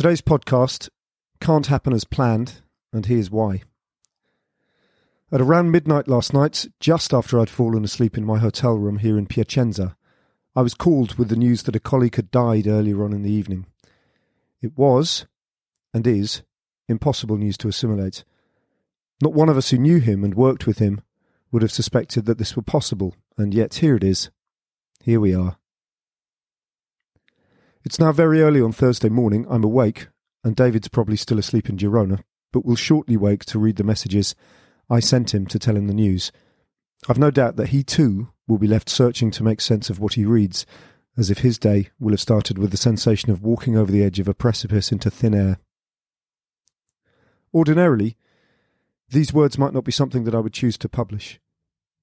Today's 0.00 0.22
podcast 0.22 0.88
can't 1.42 1.66
happen 1.66 1.92
as 1.92 2.04
planned, 2.04 2.62
and 2.90 3.04
here's 3.04 3.30
why. 3.30 3.60
At 5.30 5.42
around 5.42 5.72
midnight 5.72 6.08
last 6.08 6.32
night, 6.32 6.68
just 6.80 7.12
after 7.12 7.38
I'd 7.38 7.50
fallen 7.50 7.84
asleep 7.84 8.16
in 8.16 8.24
my 8.24 8.38
hotel 8.38 8.76
room 8.76 8.96
here 8.96 9.18
in 9.18 9.26
Piacenza, 9.26 9.98
I 10.56 10.62
was 10.62 10.72
called 10.72 11.16
with 11.16 11.28
the 11.28 11.36
news 11.36 11.64
that 11.64 11.76
a 11.76 11.80
colleague 11.80 12.16
had 12.16 12.30
died 12.30 12.66
earlier 12.66 13.04
on 13.04 13.12
in 13.12 13.20
the 13.20 13.30
evening. 13.30 13.66
It 14.62 14.74
was, 14.74 15.26
and 15.92 16.06
is, 16.06 16.44
impossible 16.88 17.36
news 17.36 17.58
to 17.58 17.68
assimilate. 17.68 18.24
Not 19.20 19.34
one 19.34 19.50
of 19.50 19.58
us 19.58 19.68
who 19.68 19.76
knew 19.76 19.98
him 19.98 20.24
and 20.24 20.32
worked 20.32 20.66
with 20.66 20.78
him 20.78 21.02
would 21.52 21.60
have 21.60 21.72
suspected 21.72 22.24
that 22.24 22.38
this 22.38 22.56
were 22.56 22.62
possible, 22.62 23.16
and 23.36 23.52
yet 23.52 23.74
here 23.74 23.96
it 23.96 24.04
is. 24.04 24.30
Here 25.04 25.20
we 25.20 25.34
are. 25.34 25.59
It's 27.82 27.98
now 27.98 28.12
very 28.12 28.42
early 28.42 28.60
on 28.60 28.72
Thursday 28.72 29.08
morning. 29.08 29.46
I'm 29.48 29.64
awake, 29.64 30.08
and 30.44 30.54
David's 30.54 30.88
probably 30.88 31.16
still 31.16 31.38
asleep 31.38 31.70
in 31.70 31.78
Girona, 31.78 32.22
but 32.52 32.66
will 32.66 32.76
shortly 32.76 33.16
wake 33.16 33.46
to 33.46 33.58
read 33.58 33.76
the 33.76 33.84
messages 33.84 34.34
I 34.90 35.00
sent 35.00 35.32
him 35.32 35.46
to 35.46 35.58
tell 35.58 35.76
him 35.76 35.86
the 35.86 35.94
news. 35.94 36.30
I've 37.08 37.18
no 37.18 37.30
doubt 37.30 37.56
that 37.56 37.68
he 37.68 37.82
too 37.82 38.28
will 38.46 38.58
be 38.58 38.66
left 38.66 38.90
searching 38.90 39.30
to 39.30 39.42
make 39.42 39.62
sense 39.62 39.88
of 39.88 39.98
what 39.98 40.14
he 40.14 40.26
reads, 40.26 40.66
as 41.16 41.30
if 41.30 41.38
his 41.38 41.58
day 41.58 41.88
will 41.98 42.12
have 42.12 42.20
started 42.20 42.58
with 42.58 42.70
the 42.70 42.76
sensation 42.76 43.30
of 43.30 43.42
walking 43.42 43.78
over 43.78 43.90
the 43.90 44.02
edge 44.02 44.20
of 44.20 44.28
a 44.28 44.34
precipice 44.34 44.92
into 44.92 45.10
thin 45.10 45.34
air. 45.34 45.58
Ordinarily, 47.54 48.18
these 49.08 49.32
words 49.32 49.56
might 49.56 49.72
not 49.72 49.84
be 49.84 49.92
something 49.92 50.24
that 50.24 50.34
I 50.34 50.40
would 50.40 50.52
choose 50.52 50.76
to 50.78 50.88
publish. 50.88 51.40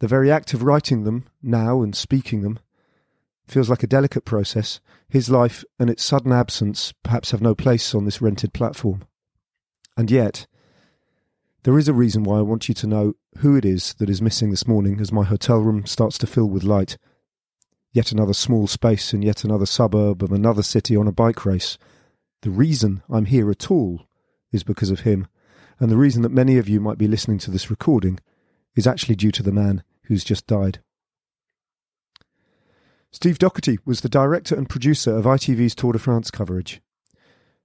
The 0.00 0.08
very 0.08 0.30
act 0.30 0.54
of 0.54 0.62
writing 0.62 1.04
them, 1.04 1.26
now 1.42 1.82
and 1.82 1.94
speaking 1.94 2.40
them, 2.40 2.58
feels 3.50 3.70
like 3.70 3.82
a 3.82 3.88
delicate 3.88 4.24
process. 4.24 4.80
His 5.08 5.30
life 5.30 5.64
and 5.78 5.88
its 5.88 6.04
sudden 6.04 6.32
absence 6.32 6.92
perhaps 7.02 7.30
have 7.30 7.40
no 7.40 7.54
place 7.54 7.94
on 7.94 8.04
this 8.04 8.20
rented 8.20 8.52
platform. 8.52 9.04
And 9.96 10.10
yet, 10.10 10.46
there 11.64 11.78
is 11.78 11.88
a 11.88 11.92
reason 11.92 12.22
why 12.22 12.38
I 12.38 12.42
want 12.42 12.68
you 12.68 12.74
to 12.74 12.86
know 12.86 13.14
who 13.38 13.56
it 13.56 13.64
is 13.64 13.94
that 13.94 14.10
is 14.10 14.22
missing 14.22 14.50
this 14.50 14.66
morning 14.66 15.00
as 15.00 15.12
my 15.12 15.24
hotel 15.24 15.58
room 15.58 15.86
starts 15.86 16.18
to 16.18 16.26
fill 16.26 16.48
with 16.48 16.62
light. 16.62 16.96
Yet 17.92 18.12
another 18.12 18.34
small 18.34 18.66
space 18.66 19.12
in 19.12 19.22
yet 19.22 19.44
another 19.44 19.66
suburb 19.66 20.22
of 20.22 20.30
another 20.30 20.62
city 20.62 20.94
on 20.96 21.08
a 21.08 21.12
bike 21.12 21.44
race. 21.44 21.78
The 22.42 22.50
reason 22.50 23.02
I'm 23.10 23.24
here 23.24 23.50
at 23.50 23.70
all 23.70 24.02
is 24.52 24.62
because 24.62 24.90
of 24.90 25.00
him, 25.00 25.26
and 25.80 25.90
the 25.90 25.96
reason 25.96 26.22
that 26.22 26.30
many 26.30 26.58
of 26.58 26.68
you 26.68 26.80
might 26.80 26.98
be 26.98 27.08
listening 27.08 27.38
to 27.38 27.50
this 27.50 27.70
recording 27.70 28.20
is 28.76 28.86
actually 28.86 29.16
due 29.16 29.32
to 29.32 29.42
the 29.42 29.52
man 29.52 29.82
who's 30.04 30.22
just 30.22 30.46
died. 30.46 30.80
Steve 33.10 33.38
Docherty 33.38 33.78
was 33.86 34.02
the 34.02 34.08
director 34.08 34.54
and 34.54 34.68
producer 34.68 35.16
of 35.16 35.24
ITV's 35.24 35.74
Tour 35.74 35.94
de 35.94 35.98
France 35.98 36.30
coverage. 36.30 36.82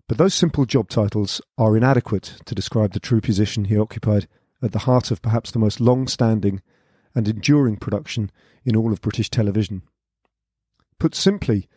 But 0.08 0.18
those 0.18 0.34
simple 0.34 0.66
job 0.66 0.90
titles 0.90 1.42
are 1.58 1.76
inadequate 1.76 2.36
to 2.46 2.56
describe 2.56 2.94
the 2.94 3.00
true 3.00 3.20
position 3.20 3.66
he 3.66 3.78
occupied 3.78 4.28
at 4.62 4.72
the 4.72 4.80
heart 4.80 5.12
of 5.12 5.22
perhaps 5.22 5.52
the 5.52 5.59
most 5.59 5.82
long 5.82 6.08
standing 6.08 6.62
and 7.14 7.28
enduring 7.28 7.76
production 7.76 8.32
in 8.64 8.76
all 8.76 8.94
of 8.94 9.02
British 9.02 9.30
television. 9.30 9.82
Put 10.98 11.14
simply, 11.14 11.68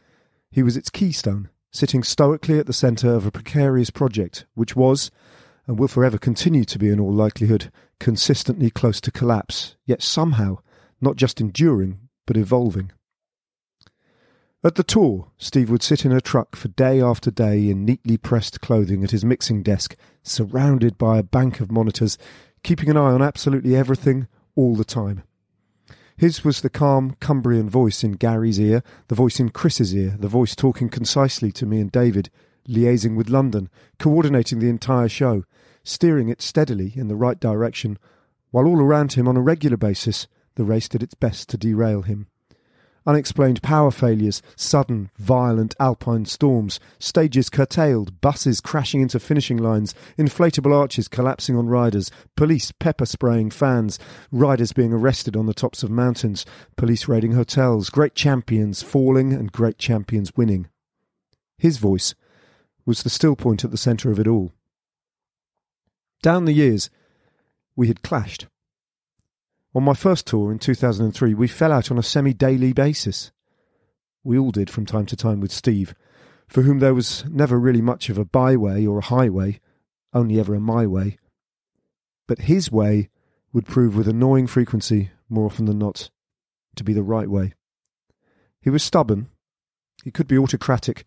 he 0.50 0.62
was 0.62 0.76
its 0.76 0.88
keystone, 0.88 1.48
sitting 1.72 2.04
stoically 2.04 2.60
at 2.60 2.66
the 2.66 2.72
centre 2.72 3.12
of 3.12 3.26
a 3.26 3.32
precarious 3.32 3.90
project 3.90 4.46
which 4.54 4.76
was, 4.76 5.10
and 5.66 5.76
will 5.76 5.88
forever 5.88 6.18
continue 6.18 6.64
to 6.64 6.78
be 6.78 6.88
in 6.88 7.00
all 7.00 7.12
likelihood, 7.12 7.72
consistently 7.98 8.70
close 8.70 9.00
to 9.00 9.10
collapse, 9.10 9.74
yet 9.84 10.02
somehow 10.02 10.58
not 11.00 11.16
just 11.16 11.40
enduring, 11.40 11.98
but 12.26 12.36
evolving. 12.36 12.92
At 14.64 14.76
the 14.76 14.82
tour, 14.82 15.30
Steve 15.36 15.70
would 15.70 15.82
sit 15.82 16.04
in 16.04 16.12
a 16.12 16.20
truck 16.20 16.56
for 16.56 16.68
day 16.68 17.00
after 17.00 17.30
day 17.30 17.68
in 17.68 17.84
neatly 17.84 18.16
pressed 18.16 18.62
clothing 18.62 19.04
at 19.04 19.10
his 19.10 19.24
mixing 19.24 19.62
desk, 19.62 19.96
surrounded 20.22 20.96
by 20.96 21.18
a 21.18 21.22
bank 21.22 21.60
of 21.60 21.70
monitors, 21.70 22.16
keeping 22.62 22.88
an 22.88 22.96
eye 22.96 23.12
on 23.12 23.20
absolutely 23.20 23.76
everything 23.76 24.28
all 24.54 24.74
the 24.74 24.84
time. 24.84 25.22
His 26.16 26.42
was 26.42 26.62
the 26.62 26.70
calm 26.70 27.16
Cumbrian 27.20 27.68
voice 27.68 28.02
in 28.02 28.12
Gary's 28.12 28.58
ear, 28.58 28.82
the 29.08 29.14
voice 29.14 29.38
in 29.38 29.50
Chris's 29.50 29.94
ear, 29.94 30.16
the 30.18 30.26
voice 30.26 30.56
talking 30.56 30.88
concisely 30.88 31.52
to 31.52 31.66
me 31.66 31.78
and 31.78 31.92
David, 31.92 32.30
liaising 32.66 33.14
with 33.14 33.28
London, 33.28 33.68
coordinating 33.98 34.58
the 34.58 34.70
entire 34.70 35.08
show, 35.08 35.44
steering 35.84 36.30
it 36.30 36.40
steadily 36.40 36.94
in 36.96 37.08
the 37.08 37.14
right 37.14 37.38
direction, 37.38 37.98
while 38.52 38.66
all 38.66 38.80
around 38.80 39.12
him 39.12 39.28
on 39.28 39.36
a 39.36 39.42
regular 39.42 39.76
basis 39.76 40.26
the 40.54 40.64
race 40.64 40.88
did 40.88 41.02
its 41.02 41.14
best 41.14 41.50
to 41.50 41.58
derail 41.58 42.00
him 42.00 42.26
unexplained 43.06 43.62
power 43.62 43.90
failures, 43.90 44.42
sudden, 44.56 45.08
violent 45.16 45.74
alpine 45.78 46.24
storms, 46.24 46.80
stages 46.98 47.48
curtailed, 47.48 48.20
buses 48.20 48.60
crashing 48.60 49.00
into 49.00 49.20
finishing 49.20 49.56
lines, 49.56 49.94
inflatable 50.18 50.74
arches 50.74 51.08
collapsing 51.08 51.56
on 51.56 51.68
riders, 51.68 52.10
police 52.36 52.72
pepper 52.72 53.06
spraying 53.06 53.50
fans, 53.50 53.98
riders 54.32 54.72
being 54.72 54.92
arrested 54.92 55.36
on 55.36 55.46
the 55.46 55.54
tops 55.54 55.82
of 55.82 55.90
mountains, 55.90 56.44
police 56.76 57.06
raiding 57.06 57.32
hotels, 57.32 57.90
great 57.90 58.14
champions 58.14 58.82
falling 58.82 59.32
and 59.32 59.52
great 59.52 59.78
champions 59.78 60.36
winning. 60.36 60.68
His 61.58 61.78
voice 61.78 62.14
was 62.84 63.02
the 63.02 63.10
still 63.10 63.36
point 63.36 63.64
at 63.64 63.70
the 63.70 63.76
centre 63.76 64.10
of 64.10 64.18
it 64.18 64.26
all. 64.26 64.52
Down 66.22 66.44
the 66.44 66.52
years, 66.52 66.90
we 67.76 67.88
had 67.88 68.02
clashed. 68.02 68.46
On 69.74 69.82
my 69.82 69.94
first 69.94 70.26
tour 70.26 70.50
in 70.52 70.58
2003, 70.58 71.34
we 71.34 71.48
fell 71.48 71.72
out 71.72 71.90
on 71.90 71.98
a 71.98 72.02
semi 72.02 72.32
daily 72.32 72.72
basis. 72.72 73.32
We 74.24 74.38
all 74.38 74.50
did 74.50 74.70
from 74.70 74.86
time 74.86 75.06
to 75.06 75.16
time 75.16 75.40
with 75.40 75.52
Steve, 75.52 75.94
for 76.48 76.62
whom 76.62 76.78
there 76.78 76.94
was 76.94 77.24
never 77.28 77.58
really 77.58 77.82
much 77.82 78.08
of 78.08 78.18
a 78.18 78.24
byway 78.24 78.86
or 78.86 78.98
a 78.98 79.04
highway, 79.04 79.60
only 80.12 80.40
ever 80.40 80.54
a 80.54 80.60
my 80.60 80.86
way. 80.86 81.18
But 82.26 82.40
his 82.40 82.72
way 82.72 83.10
would 83.52 83.66
prove 83.66 83.96
with 83.96 84.08
annoying 84.08 84.46
frequency, 84.46 85.10
more 85.28 85.46
often 85.46 85.66
than 85.66 85.78
not, 85.78 86.10
to 86.76 86.84
be 86.84 86.92
the 86.92 87.02
right 87.02 87.28
way. 87.28 87.54
He 88.60 88.70
was 88.70 88.82
stubborn, 88.82 89.28
he 90.02 90.10
could 90.10 90.26
be 90.26 90.38
autocratic. 90.38 91.04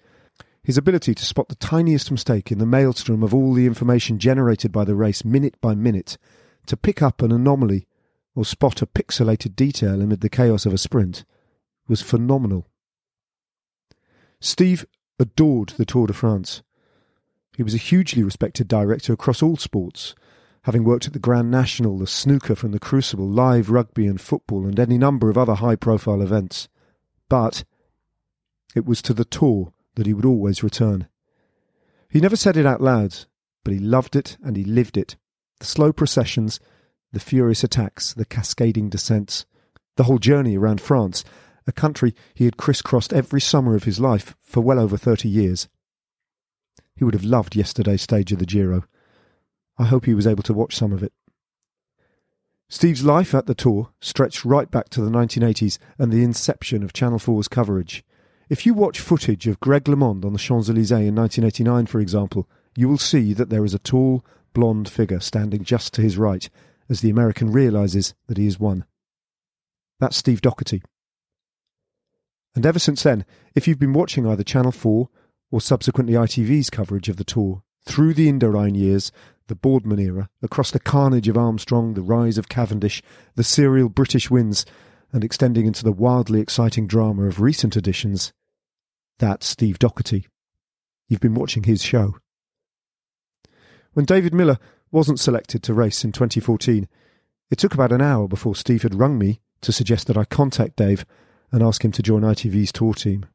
His 0.64 0.78
ability 0.78 1.16
to 1.16 1.26
spot 1.26 1.48
the 1.48 1.56
tiniest 1.56 2.12
mistake 2.12 2.52
in 2.52 2.58
the 2.58 2.66
maelstrom 2.66 3.24
of 3.24 3.34
all 3.34 3.54
the 3.54 3.66
information 3.66 4.20
generated 4.20 4.72
by 4.72 4.84
the 4.84 4.96
race 4.96 5.26
minute 5.26 5.60
by 5.62 5.74
minute, 5.74 6.18
to 6.68 6.78
pick 6.78 7.02
up 7.02 7.22
an 7.22 7.32
anomaly 7.32 7.88
or 8.36 8.46
spot 8.46 8.82
a 8.82 8.88
pixelated 8.88 9.56
detail 9.56 10.02
amid 10.02 10.22
the 10.22 10.30
chaos 10.30 10.66
of 10.66 10.74
a 10.74 10.78
sprint 10.78 11.26
was 11.88 12.02
phenomenal. 12.02 12.68
Steve 14.40 14.86
adored 15.20 15.70
the 15.70 15.86
Tour 15.86 16.08
de 16.08 16.14
France. 16.14 16.62
He 17.58 17.64
was 17.64 17.74
a 17.74 17.78
hugely 17.78 18.24
respected 18.24 18.68
director 18.68 19.12
across 19.12 19.44
all 19.44 19.58
sports, 19.58 20.16
having 20.64 20.84
worked 20.84 21.08
at 21.08 21.14
the 21.14 21.20
Grand 21.20 21.52
National, 21.52 21.98
the 21.98 22.08
snooker 22.08 22.56
from 22.56 22.72
the 22.72 22.80
Crucible, 22.80 23.28
live 23.28 23.70
rugby 23.70 24.08
and 24.08 24.22
football, 24.22 24.66
and 24.66 24.80
any 24.80 24.98
number 24.98 25.30
of 25.30 25.38
other 25.38 25.56
high 25.56 25.76
profile 25.76 26.22
events. 26.22 26.70
But 27.28 27.66
it 28.76 28.86
was 28.86 29.02
to 29.04 29.14
the 29.14 29.26
Tour 29.26 29.74
that 29.96 30.06
he 30.06 30.14
would 30.14 30.26
always 30.26 30.64
return. 30.64 31.08
He 32.10 32.22
never 32.22 32.36
said 32.36 32.56
it 32.56 32.66
out 32.66 32.82
loud, 32.82 33.26
but 33.64 33.74
he 33.74 33.80
loved 33.80 34.16
it 34.16 34.38
and 34.44 34.56
he 34.56 34.64
lived 34.64 34.98
it. 34.98 35.18
The 35.60 35.66
slow 35.66 35.92
processions, 35.92 36.60
the 37.12 37.20
furious 37.20 37.64
attacks, 37.64 38.14
the 38.14 38.26
cascading 38.26 38.90
descents, 38.90 39.46
the 39.96 40.04
whole 40.04 40.20
journey 40.20 40.58
around 40.58 40.82
France, 40.82 41.24
a 41.68 41.72
country 41.72 42.16
he 42.34 42.46
had 42.46 42.58
crisscrossed 42.58 43.14
every 43.14 43.42
summer 43.42 43.76
of 43.76 43.84
his 43.84 44.00
life 44.00 44.36
for 44.42 44.62
well 44.62 44.80
over 44.80 44.98
thirty 44.98 45.30
years. 45.30 45.68
He 46.96 47.04
would 47.04 47.14
have 47.14 47.24
loved 47.24 47.56
yesterday's 47.56 48.02
stage 48.02 48.32
of 48.32 48.40
the 48.40 48.46
Giro. 48.46 48.84
I 49.78 49.86
hope 49.86 50.06
he 50.06 50.14
was 50.14 50.28
able 50.28 50.44
to 50.44 50.54
watch 50.54 50.76
some 50.76 50.92
of 50.92 51.02
it. 51.02 51.14
Steve's 52.68 53.04
life 53.04 53.34
at 53.34 53.48
the 53.48 53.56
tour 53.56 53.90
stretched 54.00 54.46
right 54.46 54.70
back 54.70 54.90
to 54.90 55.02
the 55.02 55.10
1980s 55.10 55.80
and 55.98 56.12
the 56.12 56.24
inception 56.24 56.84
of 56.84 56.94
Channel 56.94 57.18
4's 57.18 57.48
coverage. 57.48 58.04
If 58.50 58.66
you 58.66 58.74
watch 58.74 59.00
footage 59.00 59.48
of 59.48 59.60
Greg 59.60 59.86
LeMond 59.86 60.26
on 60.26 60.34
the 60.34 60.40
Champs 60.40 60.70
Elysees 60.70 60.92
in 60.92 61.16
1989, 61.16 61.86
for 61.86 62.00
example, 62.00 62.48
you 62.76 62.88
will 62.88 62.98
see 62.98 63.34
that 63.34 63.50
there 63.50 63.66
is 63.66 63.74
a 63.74 63.80
tall, 63.80 64.24
blonde 64.54 64.90
figure 64.90 65.20
standing 65.20 65.64
just 65.64 65.94
to 65.94 66.02
his 66.02 66.18
right, 66.18 66.50
as 66.90 67.02
the 67.02 67.10
American 67.10 67.52
realizes 67.52 68.14
that 68.28 68.38
he 68.38 68.46
has 68.46 68.60
won. 68.60 68.86
That's 70.00 70.18
Steve 70.18 70.42
Docherty. 70.42 70.82
And 72.56 72.66
ever 72.66 72.80
since 72.80 73.04
then, 73.04 73.26
if 73.56 73.68
you've 73.68 73.80
been 73.80 73.94
watching 73.94 74.26
either 74.26 74.44
Channel 74.44 74.72
4 74.72 75.10
or 75.52 75.62
subsequently 75.62 76.14
ITV's 76.16 76.70
coverage 76.70 77.10
of 77.10 77.18
the 77.18 77.24
tour, 77.24 77.64
through 77.86 78.14
the 78.14 78.32
Indurain 78.32 78.76
years, 78.78 79.12
the 79.48 79.56
Boardman 79.56 80.00
era, 80.00 80.30
across 80.42 80.72
the 80.72 80.80
carnage 80.80 81.28
of 81.28 81.38
Armstrong, 81.38 81.94
the 81.94 82.02
rise 82.02 82.38
of 82.38 82.50
Cavendish, 82.50 83.02
the 83.36 83.44
serial 83.44 83.90
British 83.90 84.30
wins, 84.30 84.66
and 85.12 85.24
extending 85.24 85.66
into 85.66 85.84
the 85.84 85.92
wildly 85.92 86.40
exciting 86.40 86.88
drama 86.88 87.24
of 87.24 87.42
recent 87.42 87.76
editions, 87.76 88.32
that's 89.18 89.48
Steve 89.48 89.80
Docherty. 89.80 90.26
You've 91.08 91.20
been 91.20 91.34
watching 91.34 91.64
his 91.64 91.82
show. 91.82 92.18
When 93.94 94.06
David 94.06 94.34
Millar 94.34 94.60
wasn't 94.92 95.20
selected 95.20 95.64
to 95.64 95.74
race 95.74 96.04
in 96.04 96.12
2014, 96.12 96.88
it 97.50 97.58
took 97.58 97.74
about 97.74 97.92
an 97.92 98.02
hour 98.02 98.28
before 98.28 98.56
Steve 98.56 98.84
had 98.84 98.96
rung 98.96 99.18
me 99.18 99.42
to 99.62 99.72
suggest 99.72 100.08
that 100.08 100.18
I 100.18 100.26
contact 100.26 100.76
Dave 100.76 101.06
and 101.52 101.64
ask 101.64 101.84
him 101.84 101.92
to 101.94 102.04
join 102.04 102.22
ITV's 102.22 102.72
tour 102.72 102.94
team. 102.94 103.26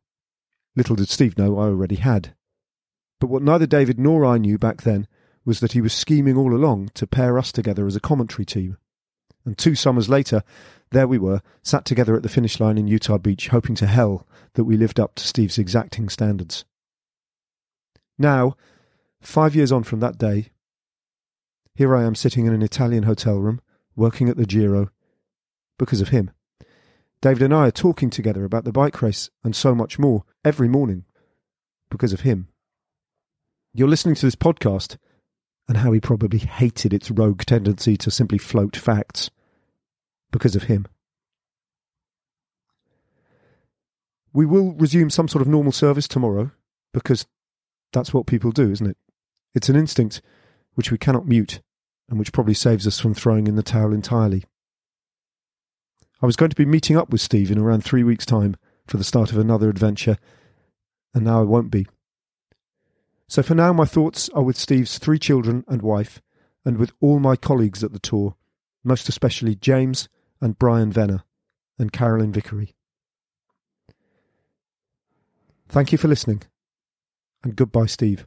Little 0.76 0.96
did 0.96 1.08
Steve 1.08 1.36
know 1.36 1.58
I 1.58 1.64
already 1.64 1.96
had. 1.96 2.34
But 3.20 3.28
what 3.28 3.42
neither 3.42 3.66
David 3.66 3.98
nor 3.98 4.24
I 4.24 4.38
knew 4.38 4.58
back 4.58 4.82
then 4.82 5.06
was 5.44 5.60
that 5.60 5.72
he 5.72 5.80
was 5.80 5.92
scheming 5.92 6.36
all 6.36 6.54
along 6.54 6.90
to 6.94 7.06
pair 7.06 7.38
us 7.38 7.52
together 7.52 7.86
as 7.86 7.96
a 7.96 8.00
commentary 8.00 8.44
team. 8.44 8.76
And 9.44 9.58
two 9.58 9.74
summers 9.74 10.08
later, 10.08 10.42
there 10.90 11.06
we 11.06 11.18
were, 11.18 11.42
sat 11.62 11.84
together 11.84 12.16
at 12.16 12.22
the 12.22 12.28
finish 12.28 12.60
line 12.60 12.78
in 12.78 12.88
Utah 12.88 13.18
Beach, 13.18 13.48
hoping 13.48 13.74
to 13.76 13.86
hell 13.86 14.26
that 14.54 14.64
we 14.64 14.76
lived 14.76 14.98
up 14.98 15.14
to 15.16 15.26
Steve's 15.26 15.58
exacting 15.58 16.08
standards. 16.08 16.64
Now, 18.18 18.56
five 19.20 19.54
years 19.54 19.72
on 19.72 19.82
from 19.82 20.00
that 20.00 20.18
day, 20.18 20.50
here 21.74 21.94
I 21.94 22.04
am 22.04 22.14
sitting 22.14 22.46
in 22.46 22.52
an 22.54 22.62
Italian 22.62 23.02
hotel 23.02 23.38
room, 23.38 23.60
working 23.96 24.28
at 24.28 24.36
the 24.36 24.46
Giro, 24.46 24.90
because 25.78 26.00
of 26.00 26.08
him. 26.08 26.30
David 27.20 27.42
and 27.42 27.54
I 27.54 27.68
are 27.68 27.72
talking 27.72 28.10
together 28.10 28.44
about 28.44 28.64
the 28.64 28.72
bike 28.72 29.00
race 29.02 29.30
and 29.42 29.56
so 29.56 29.74
much 29.74 29.98
more 29.98 30.24
every 30.44 30.68
morning, 30.68 31.04
because 31.90 32.12
of 32.12 32.20
him. 32.20 32.48
You're 33.72 33.88
listening 33.88 34.14
to 34.16 34.26
this 34.26 34.36
podcast 34.36 34.98
and 35.66 35.78
how 35.78 35.90
he 35.92 36.00
probably 36.00 36.38
hated 36.38 36.92
its 36.92 37.10
rogue 37.10 37.42
tendency 37.44 37.96
to 37.96 38.10
simply 38.10 38.38
float 38.38 38.76
facts 38.76 39.30
because 40.30 40.54
of 40.54 40.64
him. 40.64 40.86
We 44.32 44.46
will 44.46 44.74
resume 44.74 45.10
some 45.10 45.28
sort 45.28 45.42
of 45.42 45.48
normal 45.48 45.72
service 45.72 46.06
tomorrow 46.06 46.50
because 46.92 47.26
that's 47.92 48.12
what 48.12 48.26
people 48.26 48.52
do, 48.52 48.70
isn't 48.70 48.86
it? 48.86 48.96
It's 49.54 49.68
an 49.68 49.76
instinct 49.76 50.20
which 50.74 50.90
we 50.90 50.98
cannot 50.98 51.26
mute 51.26 51.60
and 52.08 52.18
which 52.18 52.32
probably 52.32 52.54
saves 52.54 52.86
us 52.86 53.00
from 53.00 53.14
throwing 53.14 53.46
in 53.46 53.56
the 53.56 53.62
towel 53.62 53.92
entirely. 53.92 54.44
I 56.22 56.26
was 56.26 56.36
going 56.36 56.50
to 56.50 56.56
be 56.56 56.66
meeting 56.66 56.96
up 56.96 57.10
with 57.10 57.20
Steve 57.20 57.50
in 57.50 57.58
around 57.58 57.82
three 57.82 58.04
weeks' 58.04 58.26
time 58.26 58.56
for 58.86 58.96
the 58.96 59.04
start 59.04 59.32
of 59.32 59.38
another 59.38 59.68
adventure, 59.68 60.18
and 61.14 61.24
now 61.24 61.40
I 61.40 61.44
won't 61.44 61.70
be. 61.70 61.86
So 63.28 63.42
for 63.42 63.54
now, 63.54 63.72
my 63.72 63.84
thoughts 63.84 64.28
are 64.30 64.42
with 64.42 64.56
Steve's 64.56 64.98
three 64.98 65.18
children 65.18 65.64
and 65.66 65.82
wife, 65.82 66.20
and 66.64 66.76
with 66.76 66.92
all 67.00 67.18
my 67.18 67.36
colleagues 67.36 67.82
at 67.82 67.92
the 67.92 67.98
tour, 67.98 68.36
most 68.82 69.08
especially 69.08 69.54
James 69.54 70.08
and 70.40 70.58
Brian 70.58 70.92
Venner 70.92 71.24
and 71.78 71.92
Carolyn 71.92 72.32
Vickery. 72.32 72.74
Thank 75.68 75.92
you 75.92 75.98
for 75.98 76.08
listening, 76.08 76.42
and 77.42 77.56
goodbye, 77.56 77.86
Steve. 77.86 78.26